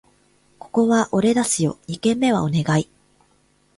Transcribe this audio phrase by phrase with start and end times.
[0.57, 1.77] ここは俺出すよ！
[1.87, 2.89] 二軒目はお願い